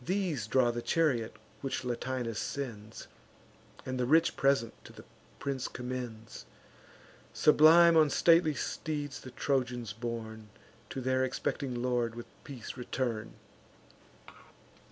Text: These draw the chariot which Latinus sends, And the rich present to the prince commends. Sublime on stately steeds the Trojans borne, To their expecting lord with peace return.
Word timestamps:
These 0.00 0.46
draw 0.46 0.70
the 0.70 0.80
chariot 0.80 1.34
which 1.60 1.84
Latinus 1.84 2.38
sends, 2.38 3.08
And 3.84 3.98
the 3.98 4.06
rich 4.06 4.36
present 4.36 4.74
to 4.84 4.92
the 4.92 5.02
prince 5.40 5.66
commends. 5.66 6.46
Sublime 7.32 7.96
on 7.96 8.08
stately 8.08 8.54
steeds 8.54 9.18
the 9.22 9.32
Trojans 9.32 9.92
borne, 9.92 10.50
To 10.90 11.00
their 11.00 11.24
expecting 11.24 11.82
lord 11.82 12.14
with 12.14 12.26
peace 12.44 12.76
return. 12.76 13.32